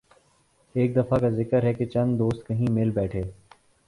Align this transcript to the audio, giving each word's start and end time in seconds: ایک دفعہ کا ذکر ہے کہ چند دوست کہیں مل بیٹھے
ایک 0.75 0.95
دفعہ 0.95 1.17
کا 1.19 1.29
ذکر 1.29 1.63
ہے 1.63 1.73
کہ 1.73 1.85
چند 1.85 2.17
دوست 2.19 2.47
کہیں 2.47 2.65
مل 2.69 2.89
بیٹھے 2.91 3.21